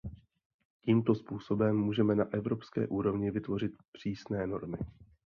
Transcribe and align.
Tímto 0.81 1.15
způsobem 1.15 1.77
můžeme 1.77 2.15
na 2.15 2.25
evropské 2.33 2.87
úrovni 2.87 3.31
vytvořit 3.31 3.71
přísné 3.91 4.47
normy. 4.47 4.77